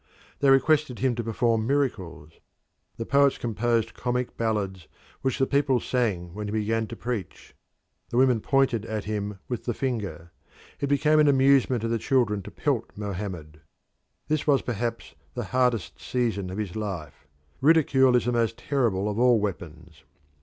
[0.39, 2.31] They requested him to perform miracles;
[2.97, 4.87] the poets composed comic ballads
[5.21, 7.53] which the people sang when he began to preach;
[8.09, 10.31] the women pointed at him with the finger;
[10.79, 13.61] it became an amusement of the children to pelt Mohammed.
[14.27, 17.27] This was perhaps the hardest season of his life
[17.61, 20.03] ridicule is the most terrible of all weapons.